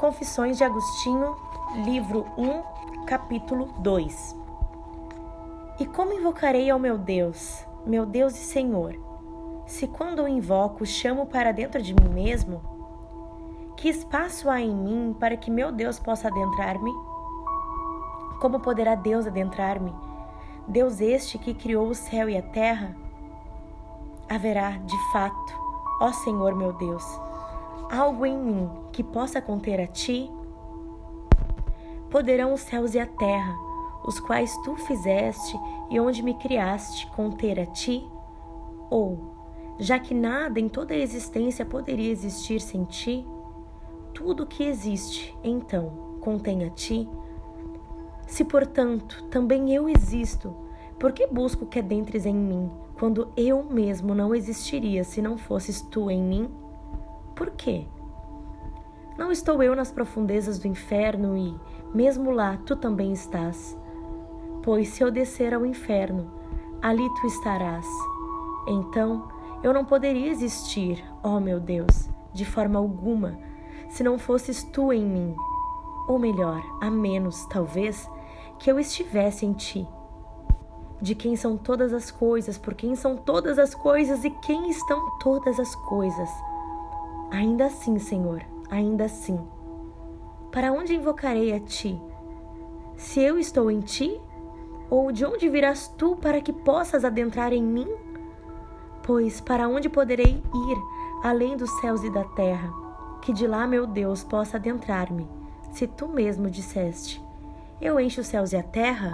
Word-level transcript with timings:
Confissões 0.00 0.56
de 0.56 0.64
Agostinho, 0.64 1.36
livro 1.84 2.24
1, 2.38 3.04
capítulo 3.04 3.66
2. 3.80 4.34
E 5.78 5.84
como 5.84 6.14
invocarei 6.14 6.70
ao 6.70 6.78
meu 6.78 6.96
Deus, 6.96 7.66
meu 7.84 8.06
Deus 8.06 8.32
e 8.32 8.38
Senhor, 8.38 8.98
se 9.66 9.86
quando 9.86 10.22
o 10.22 10.28
invoco 10.28 10.86
chamo 10.86 11.26
para 11.26 11.52
dentro 11.52 11.82
de 11.82 11.92
mim 11.92 12.08
mesmo? 12.08 12.62
Que 13.76 13.90
espaço 13.90 14.48
há 14.48 14.58
em 14.58 14.74
mim 14.74 15.14
para 15.20 15.36
que 15.36 15.50
meu 15.50 15.70
Deus 15.70 15.98
possa 15.98 16.28
adentrar-me? 16.28 16.94
Como 18.40 18.58
poderá 18.58 18.94
Deus 18.94 19.26
adentrar-me? 19.26 19.94
Deus 20.66 21.02
este 21.02 21.36
que 21.36 21.52
criou 21.52 21.88
o 21.88 21.94
céu 21.94 22.26
e 22.26 22.38
a 22.38 22.42
terra? 22.42 22.96
Haverá, 24.30 24.78
de 24.78 24.96
fato, 25.12 25.60
ó 26.00 26.10
Senhor 26.10 26.54
meu 26.54 26.72
Deus, 26.72 27.04
algo 27.90 28.24
em 28.24 28.38
mim 28.38 28.70
que 28.92 29.02
possa 29.02 29.42
conter 29.42 29.80
a 29.80 29.86
ti? 29.86 30.30
Poderão 32.08 32.54
os 32.54 32.60
céus 32.60 32.94
e 32.94 33.00
a 33.00 33.06
terra, 33.06 33.54
os 34.04 34.20
quais 34.20 34.56
tu 34.58 34.76
fizeste 34.76 35.58
e 35.90 35.98
onde 35.98 36.22
me 36.22 36.34
criaste, 36.34 37.08
conter 37.08 37.58
a 37.58 37.66
ti? 37.66 38.08
Ou, 38.88 39.74
já 39.78 39.98
que 39.98 40.14
nada 40.14 40.60
em 40.60 40.68
toda 40.68 40.94
a 40.94 40.98
existência 40.98 41.64
poderia 41.64 42.10
existir 42.10 42.60
sem 42.60 42.84
ti, 42.84 43.26
tudo 44.14 44.46
que 44.46 44.62
existe, 44.62 45.36
então, 45.42 46.18
contém 46.20 46.64
a 46.64 46.70
ti? 46.70 47.08
Se, 48.26 48.44
portanto, 48.44 49.24
também 49.30 49.74
eu 49.74 49.88
existo, 49.88 50.54
por 50.98 51.12
que 51.12 51.26
busco 51.26 51.66
que 51.66 51.80
adentres 51.80 52.24
em 52.24 52.34
mim, 52.34 52.70
quando 52.98 53.32
eu 53.36 53.64
mesmo 53.64 54.14
não 54.14 54.32
existiria 54.32 55.02
se 55.02 55.20
não 55.20 55.36
fosses 55.36 55.80
tu 55.80 56.08
em 56.08 56.22
mim? 56.22 56.69
Por 57.40 57.52
quê? 57.52 57.86
Não 59.16 59.32
estou 59.32 59.62
eu 59.62 59.74
nas 59.74 59.90
profundezas 59.90 60.58
do 60.58 60.68
inferno 60.68 61.38
e, 61.38 61.58
mesmo 61.94 62.30
lá, 62.30 62.58
tu 62.66 62.76
também 62.76 63.14
estás. 63.14 63.74
Pois 64.62 64.88
se 64.88 65.02
eu 65.02 65.10
descer 65.10 65.54
ao 65.54 65.64
inferno, 65.64 66.30
ali 66.82 67.08
tu 67.14 67.26
estarás. 67.26 67.86
Então, 68.68 69.26
eu 69.62 69.72
não 69.72 69.86
poderia 69.86 70.30
existir, 70.30 71.02
ó 71.22 71.40
meu 71.40 71.58
Deus, 71.58 72.10
de 72.30 72.44
forma 72.44 72.78
alguma, 72.78 73.38
se 73.88 74.02
não 74.02 74.18
fosses 74.18 74.62
tu 74.62 74.92
em 74.92 75.06
mim. 75.06 75.34
Ou 76.08 76.18
melhor, 76.18 76.62
a 76.78 76.90
menos, 76.90 77.46
talvez, 77.46 78.06
que 78.58 78.70
eu 78.70 78.78
estivesse 78.78 79.46
em 79.46 79.54
ti. 79.54 79.88
De 81.00 81.14
quem 81.14 81.36
são 81.36 81.56
todas 81.56 81.94
as 81.94 82.10
coisas, 82.10 82.58
por 82.58 82.74
quem 82.74 82.94
são 82.94 83.16
todas 83.16 83.58
as 83.58 83.74
coisas 83.74 84.24
e 84.26 84.30
quem 84.42 84.68
estão 84.68 85.18
todas 85.20 85.58
as 85.58 85.74
coisas 85.74 86.28
Ainda 87.30 87.66
assim, 87.66 87.98
Senhor, 87.98 88.42
ainda 88.70 89.04
assim. 89.04 89.38
Para 90.50 90.72
onde 90.72 90.94
invocarei 90.94 91.52
a 91.52 91.60
ti? 91.60 92.00
Se 92.96 93.20
eu 93.20 93.38
estou 93.38 93.70
em 93.70 93.80
ti? 93.80 94.20
Ou 94.90 95.12
de 95.12 95.24
onde 95.24 95.48
virás 95.48 95.86
tu 95.96 96.16
para 96.16 96.40
que 96.40 96.52
possas 96.52 97.04
adentrar 97.04 97.52
em 97.52 97.62
mim? 97.62 97.88
Pois 99.04 99.40
para 99.40 99.68
onde 99.68 99.88
poderei 99.88 100.42
ir 100.54 100.78
além 101.22 101.56
dos 101.56 101.70
céus 101.80 102.02
e 102.02 102.10
da 102.10 102.24
terra? 102.24 102.72
Que 103.22 103.32
de 103.32 103.46
lá, 103.46 103.66
meu 103.66 103.86
Deus, 103.86 104.24
possa 104.24 104.56
adentrar-me, 104.56 105.28
se 105.72 105.86
tu 105.86 106.08
mesmo 106.08 106.50
disseste: 106.50 107.22
Eu 107.80 108.00
encho 108.00 108.22
os 108.22 108.26
céus 108.26 108.52
e 108.52 108.56
a 108.56 108.62
terra? 108.62 109.12